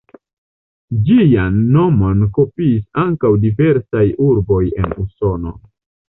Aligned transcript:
Ĝian 1.09 1.59
nomon 1.75 2.23
kopiis 2.39 2.81
ankaŭ 3.03 3.33
diversaj 3.45 4.03
urboj 4.31 4.65
en 4.83 4.99
Usono. 5.07 5.55